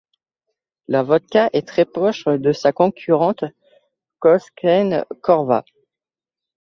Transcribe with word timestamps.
La 0.87 1.03
vodka 1.03 1.51
est 1.53 1.67
très 1.67 1.85
proche 1.85 2.25
de 2.25 2.53
sa 2.53 2.71
concurrente 2.73 3.43
Koskenkorva. 4.17 5.63